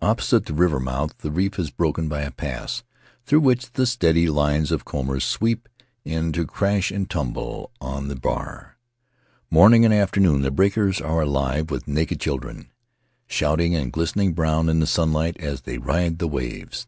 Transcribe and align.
Opposite 0.00 0.46
the 0.46 0.54
river 0.54 0.80
mouth 0.80 1.18
the 1.18 1.30
reef 1.30 1.58
is 1.58 1.68
broken 1.70 2.08
by 2.08 2.22
a 2.22 2.30
pass, 2.30 2.82
through 3.26 3.40
which 3.40 3.70
the 3.72 3.84
steady 3.84 4.30
lines 4.30 4.72
of 4.72 4.86
combers 4.86 5.24
sweep 5.24 5.68
in 6.06 6.32
to 6.32 6.46
crash 6.46 6.90
and 6.90 7.10
tumble 7.10 7.70
on 7.78 8.08
the 8.08 8.14
In 8.14 8.14
the 8.14 8.14
Valley 8.14 8.14
of 8.14 8.16
Vaitia 8.16 8.22
bar. 8.46 8.78
Morning 9.50 9.84
and 9.84 9.92
afternoon 9.92 10.40
the 10.40 10.50
breakers 10.50 11.02
are 11.02 11.20
alive 11.20 11.70
with 11.70 11.86
naked 11.86 12.18
children, 12.18 12.70
shouting 13.26 13.74
and 13.74 13.92
glistening 13.92 14.32
brown 14.32 14.70
in 14.70 14.80
the 14.80 14.86
sunlight 14.86 15.36
as 15.38 15.60
they 15.60 15.76
ride 15.76 16.18
the 16.18 16.28
waves. 16.28 16.86